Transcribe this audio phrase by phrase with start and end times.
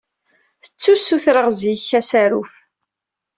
[0.65, 2.53] Ttu ssutreɣ seg-k asaruf.